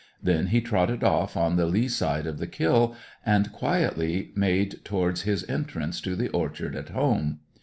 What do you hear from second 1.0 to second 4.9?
off on the lee side of the kill, and quietly made